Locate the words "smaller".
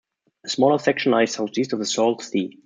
0.49-0.79